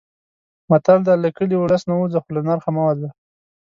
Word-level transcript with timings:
متل 0.69 0.99
دی: 1.07 1.13
له 1.23 1.29
کلي، 1.37 1.55
اولس 1.57 1.81
نه 1.89 1.93
ووځه 1.95 2.19
خو 2.23 2.29
له 2.35 2.41
نرخه 2.47 2.69
مه 2.75 2.81
وځه. 2.87 3.09